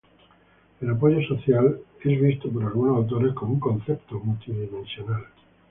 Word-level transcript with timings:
El 0.81 0.89
apoyo 0.89 1.21
social 1.27 1.79
es 2.03 2.19
visto 2.19 2.49
por 2.51 2.63
algunos 2.63 2.97
autores 2.97 3.35
como 3.35 3.53
un 3.53 3.59
concepto 3.59 4.19
multidimensional. 4.19 5.27